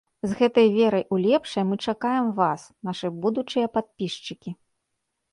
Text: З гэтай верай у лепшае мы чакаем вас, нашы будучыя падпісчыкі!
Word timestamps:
З 0.29 0.35
гэтай 0.37 0.67
верай 0.75 1.03
у 1.15 1.17
лепшае 1.25 1.63
мы 1.71 1.75
чакаем 1.91 2.31
вас, 2.39 2.61
нашы 2.89 3.11
будучыя 3.25 3.67
падпісчыкі! 3.77 4.55